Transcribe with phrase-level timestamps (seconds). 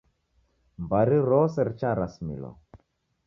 [0.83, 2.49] Mbari rose richarasimilwa